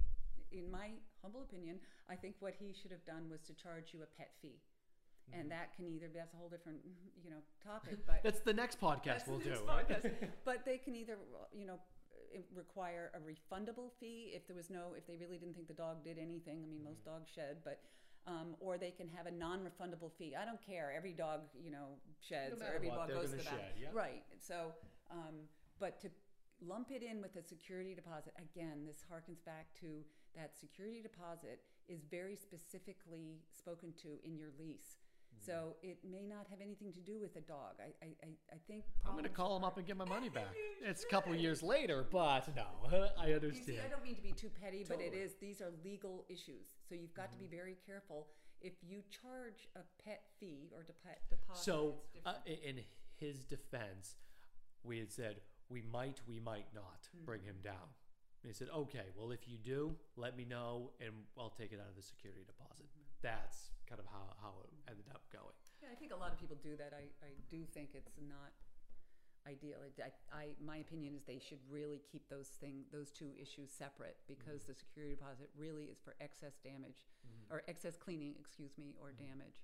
in 0.51 0.69
my 0.71 0.89
humble 1.21 1.41
opinion, 1.43 1.77
I 2.09 2.15
think 2.15 2.35
what 2.39 2.55
he 2.59 2.73
should 2.73 2.91
have 2.91 3.05
done 3.05 3.29
was 3.29 3.41
to 3.41 3.53
charge 3.53 3.89
you 3.93 4.01
a 4.03 4.17
pet 4.17 4.31
fee, 4.41 4.59
Mm-hmm. 5.29 5.39
and 5.39 5.51
that 5.51 5.75
can 5.75 5.85
either 5.85 6.07
that's 6.13 6.33
a 6.33 6.37
whole 6.37 6.49
different 6.49 6.79
you 7.23 7.29
know 7.29 7.37
topic, 7.63 7.99
but 8.07 8.21
That's 8.23 8.39
the 8.39 8.53
next 8.53 8.81
podcast 8.81 9.27
we'll 9.27 9.37
do. 9.37 9.51
podcast. 9.67 10.11
but 10.45 10.65
they 10.65 10.77
can 10.79 10.95
either 10.95 11.17
you 11.53 11.67
know 11.67 11.79
require 12.55 13.11
a 13.15 13.19
refundable 13.19 13.91
fee 13.99 14.31
if 14.33 14.47
there 14.47 14.55
was 14.55 14.69
no 14.69 14.93
if 14.97 15.05
they 15.07 15.17
really 15.17 15.37
didn't 15.37 15.55
think 15.55 15.67
the 15.67 15.73
dog 15.73 16.03
did 16.03 16.17
anything 16.17 16.61
i 16.63 16.67
mean 16.67 16.83
most 16.83 17.01
Mm-hmm. 17.05 17.11
dogs 17.17 17.29
shed 17.33 17.57
but 17.63 17.81
um, 18.27 18.53
or 18.59 18.77
they 18.77 18.91
can 18.91 19.07
have 19.09 19.25
a 19.25 19.31
non-refundable 19.31 20.11
fee 20.17 20.35
i 20.39 20.45
don't 20.45 20.61
care 20.61 20.93
every 20.95 21.13
dog 21.13 21.41
you 21.59 21.71
know 21.71 21.97
sheds 22.21 22.59
matter 22.59 22.73
or 22.73 22.75
every 22.75 22.89
what, 22.89 23.07
dog 23.07 23.09
goes 23.09 23.31
to 23.31 23.37
gonna 23.37 23.49
shed, 23.49 23.73
yeah. 23.79 23.87
right 23.93 24.23
so 24.39 24.73
um, 25.09 25.49
but 25.79 25.99
to 26.01 26.09
lump 26.61 26.91
it 26.91 27.01
in 27.01 27.21
with 27.21 27.35
a 27.35 27.41
security 27.41 27.95
deposit 27.95 28.33
again 28.37 28.85
this 28.85 29.03
harkens 29.11 29.43
back 29.43 29.67
to 29.79 30.05
that 30.35 30.51
security 30.57 31.01
deposit 31.01 31.61
is 31.87 32.03
very 32.09 32.35
specifically 32.35 33.41
spoken 33.51 33.93
to 34.01 34.19
in 34.23 34.37
your 34.37 34.49
lease. 34.59 35.00
So 35.39 35.75
it 35.81 35.97
may 36.09 36.25
not 36.25 36.45
have 36.49 36.59
anything 36.61 36.91
to 36.93 36.99
do 36.99 37.19
with 37.19 37.35
a 37.35 37.41
dog. 37.41 37.79
I, 37.79 38.05
I, 38.05 38.27
I, 38.51 38.57
think 38.67 38.83
I'm 39.05 39.13
going 39.13 39.23
to 39.23 39.29
call 39.29 39.55
him 39.57 39.63
up 39.63 39.77
and 39.77 39.87
get 39.87 39.97
my 39.97 40.05
money 40.05 40.29
back. 40.33 40.53
It's 40.83 41.03
a 41.03 41.07
couple 41.07 41.33
years 41.35 41.63
later, 41.63 42.05
but 42.11 42.47
no, 42.55 42.65
I 43.19 43.27
You 43.27 43.39
see, 43.39 43.45
understand. 43.47 43.77
I 43.85 43.89
don't 43.89 44.03
mean 44.03 44.15
to 44.15 44.21
be 44.21 44.33
too 44.33 44.49
petty, 44.61 44.85
but 44.87 44.99
it 45.01 45.13
is. 45.13 45.33
These 45.39 45.61
are 45.61 45.71
legal 45.83 46.25
issues, 46.29 46.67
so 46.87 46.95
you've 46.95 47.13
got 47.13 47.31
to 47.31 47.37
be 47.37 47.47
very 47.47 47.77
careful. 47.85 48.27
If 48.61 48.73
you 48.87 49.01
charge 49.09 49.67
a 49.75 49.81
pet 50.05 50.21
fee 50.39 50.69
or 50.75 50.83
deposit, 50.83 51.21
So, 51.53 51.95
uh, 52.25 52.33
in 52.45 52.79
his 53.17 53.43
defense, 53.45 54.17
we 54.83 54.99
had 54.99 55.11
said 55.11 55.41
we 55.69 55.81
might, 55.81 56.21
we 56.27 56.39
might 56.39 56.67
not 56.75 57.09
Hmm. 57.17 57.25
bring 57.25 57.43
him 57.43 57.57
down. 57.63 57.89
And 58.43 58.49
he 58.49 58.53
said, 58.53 58.69
"Okay, 58.69 59.05
well, 59.15 59.31
if 59.31 59.47
you 59.47 59.57
do, 59.57 59.95
let 60.15 60.35
me 60.35 60.45
know, 60.45 60.91
and 60.99 61.13
I'll 61.37 61.51
take 61.51 61.71
it 61.71 61.79
out 61.79 61.87
of 61.89 61.95
the 61.95 62.01
security 62.01 62.43
deposit." 62.43 62.85
Mm-hmm. 62.87 63.01
That's 63.21 63.71
kind 63.91 63.99
of 63.99 64.07
how 64.07 64.23
how 64.39 64.55
it 64.63 64.71
ended 64.87 65.03
up 65.11 65.27
going. 65.35 65.51
yeah, 65.83 65.91
I 65.91 65.95
think 65.99 66.15
a 66.15 66.19
lot 66.23 66.31
of 66.31 66.39
people 66.39 66.55
do 66.63 66.79
that. 66.79 66.95
I, 66.95 67.11
I 67.19 67.35
do 67.51 67.67
think 67.75 67.91
it's 67.91 68.15
not 68.23 68.55
ideal. 69.43 69.75
I, 69.99 70.11
I, 70.31 70.45
my 70.63 70.77
opinion 70.77 71.13
is 71.13 71.23
they 71.27 71.43
should 71.43 71.59
really 71.69 71.99
keep 72.09 72.29
those 72.29 72.47
thing 72.47 72.87
those 72.91 73.11
two 73.11 73.35
issues 73.35 73.69
separate 73.69 74.15
because 74.31 74.63
mm-hmm. 74.63 74.71
the 74.71 74.79
security 74.79 75.15
deposit 75.15 75.49
really 75.57 75.91
is 75.91 75.99
for 75.99 76.15
excess 76.21 76.55
damage 76.63 77.03
mm-hmm. 77.27 77.53
or 77.53 77.63
excess 77.67 77.97
cleaning, 77.97 78.35
excuse 78.39 78.71
me, 78.77 78.95
or 79.01 79.09
mm-hmm. 79.09 79.27
damage. 79.27 79.59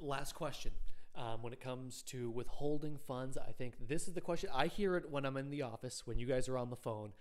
Last 0.00 0.34
question. 0.34 0.72
Um, 1.14 1.42
when 1.42 1.52
it 1.52 1.60
comes 1.60 2.02
to 2.04 2.30
withholding 2.30 2.96
funds, 2.96 3.38
I 3.38 3.52
think 3.52 3.74
this 3.88 4.08
is 4.08 4.14
the 4.14 4.20
question. 4.20 4.50
I 4.54 4.66
hear 4.66 4.96
it 4.96 5.10
when 5.10 5.24
I'm 5.24 5.36
in 5.36 5.50
the 5.50 5.62
office, 5.62 6.02
when 6.06 6.18
you 6.18 6.26
guys 6.26 6.48
are 6.48 6.58
on 6.58 6.70
the 6.70 6.76
phone. 6.76 7.12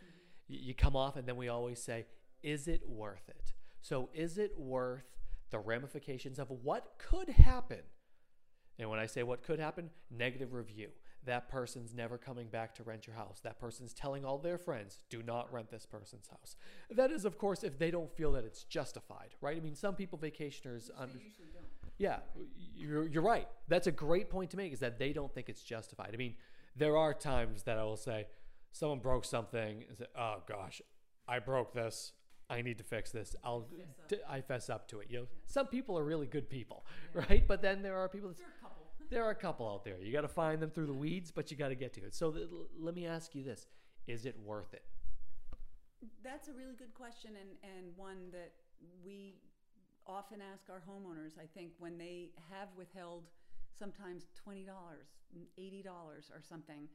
Y- 0.50 0.58
You 0.62 0.74
come 0.74 0.96
off, 0.96 1.16
and 1.16 1.28
then 1.28 1.36
we 1.36 1.48
always 1.48 1.82
say, 1.82 2.06
Is 2.44 2.68
it 2.68 2.88
worth 2.88 3.30
it? 3.30 3.54
So, 3.82 4.10
is 4.14 4.38
it 4.38 4.58
worth 4.58 5.17
the 5.50 5.60
ramifications 5.60 6.40
of 6.40 6.50
what 6.50 6.94
could 6.98 7.30
happen? 7.30 7.80
And 8.80 8.90
when 8.90 9.00
I 9.00 9.06
say 9.06 9.24
what 9.24 9.44
could 9.44 9.60
happen, 9.60 9.90
negative 10.12 10.54
review. 10.54 10.90
That 11.26 11.50
person's 11.50 11.94
never 11.94 12.18
coming 12.18 12.48
back 12.48 12.76
to 12.76 12.84
rent 12.84 13.08
your 13.08 13.16
house. 13.16 13.40
That 13.44 13.60
person's 13.60 13.92
telling 13.92 14.24
all 14.24 14.38
their 14.38 14.58
friends, 14.58 15.04
do 15.10 15.22
not 15.24 15.52
rent 15.52 15.70
this 15.70 15.86
person's 15.86 16.28
house. 16.28 16.56
That 16.92 17.12
is, 17.12 17.26
of 17.26 17.38
course, 17.38 17.64
if 17.64 17.78
they 17.78 17.92
don't 17.92 18.12
feel 18.16 18.32
that 18.34 18.46
it's 18.46 18.64
justified, 18.64 19.36
right? 19.42 19.58
I 19.58 19.60
mean, 19.60 19.76
some 19.76 19.96
people, 19.96 20.18
vacationers, 20.18 20.90
under, 20.98 21.14
They 21.14 21.24
usually 21.26 21.50
don't. 21.54 21.66
yeah, 21.98 22.20
you're, 22.76 23.08
you're 23.08 23.24
right. 23.24 23.48
That's 23.68 23.88
a 23.88 23.92
great 23.92 24.30
point 24.30 24.52
to 24.52 24.58
make 24.58 24.72
is 24.72 24.80
that 24.80 25.00
they 25.00 25.12
don't 25.12 25.34
think 25.34 25.50
it's 25.50 25.64
justified. 25.64 26.12
I 26.14 26.18
mean, 26.18 26.36
there 26.76 26.96
are 26.96 27.14
times 27.14 27.64
that 27.64 27.78
I 27.78 27.84
will 27.84 27.98
say, 27.98 28.28
someone 28.72 29.00
broke 29.00 29.26
something 29.26 29.84
and 29.90 29.98
say, 29.98 30.06
oh 30.18 30.44
gosh, 30.48 30.82
I 31.28 31.40
broke 31.40 31.74
this. 31.74 32.14
I 32.50 32.62
need 32.62 32.78
to 32.78 32.84
fix 32.84 33.12
this. 33.12 33.36
I'll 33.44 33.62
Fess 33.62 33.88
d- 34.08 34.18
I 34.30 34.42
fess 34.42 34.70
up 34.70 34.88
to 34.90 35.00
it. 35.00 35.08
You 35.10 35.20
know, 35.20 35.28
some 35.46 35.68
people 35.68 35.98
are 36.00 36.04
really 36.04 36.28
good 36.28 36.50
people, 36.50 36.86
right? 37.14 37.46
But 37.48 37.62
then 37.62 37.82
there 37.82 37.98
are 37.98 38.08
people 38.08 38.30
that 38.30 38.38
There 38.38 38.46
are 38.48 38.52
a 38.52 38.62
couple. 38.62 38.86
there 39.10 39.24
are 39.26 39.32
a 39.32 39.36
couple 39.36 39.70
out 39.70 39.84
there. 39.84 39.98
You 40.02 40.12
got 40.14 40.22
to 40.22 40.28
find 40.28 40.62
them 40.62 40.70
through 40.70 40.88
the 40.88 40.94
weeds, 40.94 41.32
but 41.32 41.52
you 41.52 41.58
got 41.58 41.70
to 41.70 41.76
get 41.76 41.94
to 41.94 42.04
it. 42.04 42.16
So 42.16 42.32
th- 42.32 42.48
let 42.80 42.96
me 42.96 43.06
ask 43.06 43.36
you 43.36 43.44
this: 43.44 43.68
Is 44.08 44.26
it 44.26 44.38
worth 44.46 44.74
it? 44.74 44.84
That's 46.24 46.48
a 46.48 46.54
really 46.54 46.76
good 46.76 46.94
question, 46.94 47.32
and, 47.40 47.50
and 47.78 47.98
one 47.98 48.32
that 48.32 48.52
we 49.04 49.36
often 50.06 50.40
ask 50.42 50.70
our 50.70 50.82
homeowners. 50.88 51.38
I 51.38 51.48
think 51.54 51.72
when 51.80 51.98
they 51.98 52.32
have 52.50 52.70
withheld 52.78 53.24
sometimes 53.78 54.28
$20, 54.48 54.66
$80 55.60 55.86
or 55.86 56.22
something, 56.48 56.88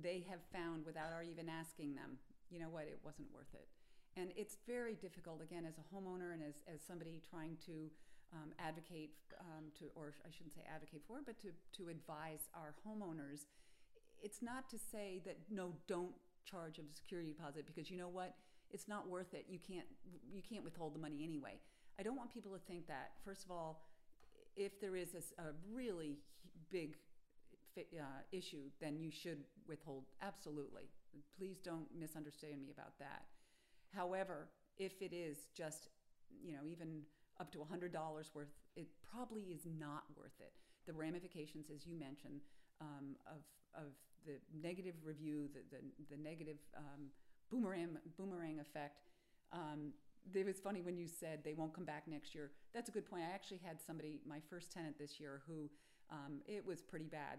they 0.00 0.24
have 0.30 0.40
found 0.52 0.86
without 0.86 1.12
our 1.12 1.22
even 1.22 1.48
asking 1.48 1.94
them, 1.94 2.18
you 2.50 2.60
know 2.60 2.68
what, 2.70 2.84
it 2.84 2.98
wasn't 3.04 3.28
worth 3.32 3.52
it. 3.54 3.68
And 4.16 4.30
it's 4.36 4.56
very 4.66 4.94
difficult, 4.94 5.40
again, 5.42 5.64
as 5.66 5.74
a 5.78 5.86
homeowner 5.94 6.32
and 6.32 6.42
as, 6.42 6.60
as 6.72 6.80
somebody 6.82 7.22
trying 7.30 7.56
to 7.66 7.88
um, 8.32 8.52
advocate 8.58 9.12
um, 9.40 9.64
to, 9.78 9.86
or 9.94 10.14
I 10.26 10.30
shouldn't 10.30 10.54
say 10.54 10.62
advocate 10.68 11.02
for, 11.06 11.20
but 11.24 11.40
to, 11.40 11.48
to 11.78 11.88
advise 11.88 12.48
our 12.54 12.74
homeowners. 12.86 13.46
It's 14.20 14.42
not 14.42 14.68
to 14.70 14.78
say 14.78 15.20
that 15.24 15.36
no, 15.50 15.72
don't 15.86 16.12
charge 16.44 16.78
a 16.78 16.82
security 16.94 17.32
deposit 17.32 17.66
because 17.66 17.90
you 17.90 17.96
know 17.96 18.08
what, 18.08 18.34
it's 18.70 18.88
not 18.88 19.08
worth 19.08 19.34
it. 19.34 19.46
You 19.48 19.58
can't 19.58 19.86
you 20.32 20.40
can't 20.48 20.64
withhold 20.64 20.94
the 20.94 20.98
money 20.98 21.22
anyway. 21.22 21.58
I 21.98 22.02
don't 22.02 22.16
want 22.16 22.32
people 22.32 22.52
to 22.52 22.58
think 22.66 22.86
that. 22.88 23.12
First 23.24 23.44
of 23.44 23.50
all, 23.50 23.82
if 24.56 24.80
there 24.80 24.96
is 24.96 25.10
a 25.38 25.42
really 25.70 26.16
big 26.70 26.96
uh, 27.76 28.02
issue, 28.32 28.64
then 28.80 28.98
you 28.98 29.10
should 29.10 29.44
withhold 29.68 30.04
absolutely. 30.22 30.84
Please 31.38 31.58
don't 31.62 31.86
misunderstand 31.98 32.62
me 32.62 32.70
about 32.72 32.98
that. 32.98 33.24
However, 33.94 34.48
if 34.78 35.00
it 35.00 35.12
is 35.12 35.48
just, 35.54 35.88
you 36.42 36.52
know, 36.52 36.66
even 36.66 37.02
up 37.40 37.50
to 37.52 37.58
$100 37.58 37.92
worth, 38.34 38.48
it 38.76 38.86
probably 39.10 39.42
is 39.42 39.66
not 39.78 40.04
worth 40.16 40.40
it. 40.40 40.52
The 40.86 40.92
ramifications, 40.92 41.66
as 41.74 41.86
you 41.86 41.98
mentioned, 41.98 42.40
um, 42.80 43.16
of, 43.26 43.42
of 43.74 43.92
the 44.26 44.38
negative 44.62 44.94
review, 45.04 45.48
the, 45.52 45.60
the, 45.76 46.16
the 46.16 46.22
negative 46.22 46.58
um, 46.76 47.10
boomerang, 47.50 47.98
boomerang 48.16 48.60
effect. 48.60 49.02
Um, 49.52 49.92
it 50.34 50.46
was 50.46 50.60
funny 50.60 50.82
when 50.82 50.96
you 50.96 51.08
said 51.08 51.40
they 51.44 51.52
won't 51.52 51.74
come 51.74 51.84
back 51.84 52.04
next 52.06 52.34
year. 52.34 52.50
That's 52.72 52.88
a 52.88 52.92
good 52.92 53.08
point. 53.08 53.24
I 53.28 53.34
actually 53.34 53.60
had 53.64 53.80
somebody, 53.84 54.20
my 54.26 54.38
first 54.48 54.72
tenant 54.72 54.98
this 54.98 55.18
year, 55.20 55.42
who 55.46 55.68
um, 56.10 56.40
it 56.46 56.64
was 56.64 56.80
pretty 56.80 57.06
bad 57.06 57.38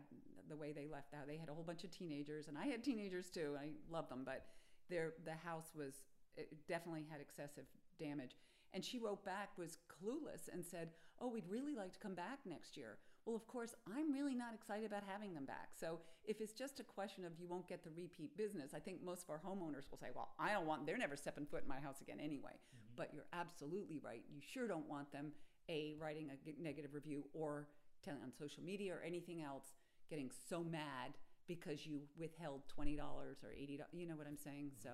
the 0.50 0.56
way 0.56 0.74
they 0.74 0.88
left 0.92 1.14
out. 1.14 1.28
They 1.28 1.38
had 1.38 1.50
a 1.50 1.54
whole 1.54 1.64
bunch 1.64 1.84
of 1.84 1.92
teenagers, 1.92 2.48
and 2.48 2.58
I 2.58 2.66
had 2.66 2.84
teenagers 2.84 3.30
too. 3.30 3.56
I 3.60 3.70
love 3.90 4.10
them, 4.10 4.24
but 4.26 4.46
the 4.90 5.34
house 5.44 5.72
was 5.76 6.04
it 6.38 6.68
definitely 6.68 7.06
had 7.10 7.22
excessive 7.22 7.66
damage. 8.00 8.36
And 8.74 8.84
she 8.84 9.00
wrote 9.00 9.24
back 9.24 9.58
was 9.58 9.78
clueless 9.88 10.50
and 10.52 10.66
said, 10.66 10.90
"Oh, 11.20 11.28
we'd 11.28 11.48
really 11.48 11.76
like 11.76 11.94
to 11.94 12.00
come 12.00 12.16
back 12.16 12.40
next 12.46 12.76
year." 12.76 12.98
Well, 13.26 13.36
of 13.36 13.48
course, 13.48 13.74
I'm 13.88 14.12
really 14.12 14.36
not 14.36 14.54
excited 14.54 14.86
about 14.86 15.04
having 15.08 15.34
them 15.34 15.46
back. 15.46 15.70
So 15.80 16.02
if 16.26 16.42
it's 16.42 16.52
just 16.52 16.82
a 16.82 16.84
question 16.84 17.24
of 17.24 17.40
you 17.40 17.48
won't 17.48 17.70
get 17.70 17.84
the 17.84 17.92
repeat 17.92 18.36
business, 18.36 18.74
I 18.74 18.80
think 18.80 19.02
most 19.02 19.24
of 19.24 19.30
our 19.30 19.40
homeowners 19.40 19.90
will 19.90 20.00
say, 20.00 20.10
"Well, 20.14 20.34
I 20.40 20.52
don't 20.54 20.66
want. 20.66 20.86
They're 20.86 20.98
never 20.98 21.16
stepping 21.16 21.46
foot 21.46 21.64
in 21.64 21.70
my 21.70 21.80
house 21.80 22.02
again 22.02 22.20
anyway." 22.20 22.54
Mm-hmm. 22.54 22.96
But 22.96 23.14
you're 23.14 23.28
absolutely 23.32 24.00
right. 24.00 24.24
You 24.30 24.42
sure 24.42 24.68
don't 24.68 24.90
want 24.90 25.12
them 25.12 25.34
a 25.70 25.96
writing 26.00 26.30
a 26.32 26.62
negative 26.62 26.94
review 26.94 27.26
or 27.34 27.70
telling 28.04 28.22
on 28.22 28.34
social 28.34 28.64
media 28.64 28.94
or 28.96 29.02
anything 29.02 29.42
else, 29.42 29.74
getting 30.10 30.30
so 30.50 30.64
mad 30.64 31.14
because 31.48 31.86
you 31.86 32.02
withheld 32.18 32.62
twenty 32.68 32.96
dollars 32.96 33.38
or 33.44 33.52
eighty 33.52 33.78
dollars. 33.78 33.92
You 33.94 34.08
know 34.08 34.16
what 34.16 34.28
I'm 34.28 34.38
saying? 34.38 34.72
So 34.82 34.90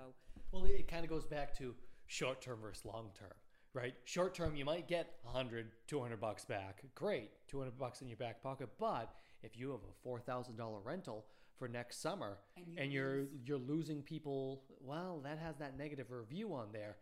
Well, 0.51 0.65
it 0.65 0.87
kind 0.87 1.03
of 1.03 1.09
goes 1.09 1.25
back 1.25 1.55
to 1.59 1.75
short 2.07 2.41
term 2.41 2.59
versus 2.61 2.85
long 2.85 3.09
term, 3.17 3.33
right? 3.73 3.93
Short 4.05 4.33
term, 4.33 4.55
you 4.55 4.65
might 4.65 4.87
get 4.87 5.15
100, 5.23 5.67
200 5.87 6.19
bucks 6.19 6.45
back. 6.45 6.81
Great, 6.95 7.29
200 7.47 7.77
bucks 7.77 8.01
in 8.01 8.07
your 8.07 8.17
back 8.17 8.41
pocket. 8.41 8.69
But 8.79 9.13
if 9.43 9.57
you 9.57 9.71
have 9.71 9.81
a 9.81 10.07
$4,000 10.07 10.57
rental 10.85 11.25
for 11.57 11.67
next 11.67 12.01
summer 12.01 12.37
And 12.57 12.65
you 12.67 12.75
and 12.81 12.91
you're 12.91 13.25
you're 13.45 13.57
losing 13.59 14.01
people, 14.01 14.63
well, 14.81 15.19
that 15.23 15.37
has 15.39 15.57
that 15.57 15.77
negative 15.77 16.09
review 16.11 16.53
on 16.53 16.69
there. 16.71 16.97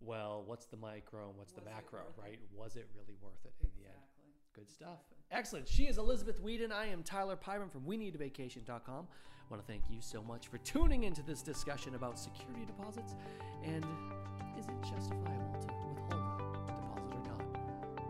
Well, 0.00 0.42
what's 0.46 0.66
the 0.66 0.76
micro 0.76 1.28
and 1.30 1.38
what's 1.38 1.52
the 1.52 1.62
Was 1.62 1.68
it 1.70 1.74
macro, 1.74 2.00
it? 2.00 2.20
right? 2.22 2.38
Was 2.54 2.76
it 2.76 2.86
really 2.94 3.16
worth 3.22 3.42
it 3.44 3.54
in 3.62 3.70
the 3.76 3.88
end? 3.88 4.02
Good 4.54 4.70
stuff. 4.70 4.98
Excellent. 5.32 5.66
She 5.66 5.84
is 5.84 5.98
Elizabeth 5.98 6.40
Whedon. 6.40 6.70
I 6.70 6.86
am 6.86 7.02
Tyler 7.02 7.36
Pyburn 7.36 7.70
from 7.72 7.82
WeNeedAVacation.com. 7.82 9.06
I 9.08 9.50
want 9.50 9.66
to 9.66 9.70
thank 9.70 9.82
you 9.90 9.98
so 10.00 10.22
much 10.22 10.46
for 10.46 10.58
tuning 10.58 11.04
into 11.04 11.22
this 11.22 11.42
discussion 11.42 11.96
about 11.96 12.18
security 12.18 12.64
deposits 12.64 13.14
and 13.64 13.84
is 14.58 14.66
it 14.66 14.80
justifiable 14.82 15.58
to 15.60 15.66
withhold 15.66 16.40
a 16.40 16.66
deposit 16.66 17.14
or 17.14 17.22
not? 17.26 17.42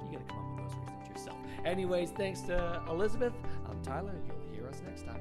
You 0.05 0.19
got 0.19 0.29
to 0.29 0.35
come 0.35 0.39
up 0.39 0.63
with 0.63 0.71
those 0.71 0.81
reasons 0.81 1.09
yourself. 1.09 1.39
Anyways, 1.65 2.11
thanks 2.11 2.43
to 2.43 2.83
Elizabeth. 2.89 3.33
I'm 3.69 3.81
Tyler. 3.83 4.15
You'll 4.27 4.55
hear 4.55 4.69
us 4.69 4.83
next 4.87 5.07
time. 5.07 5.21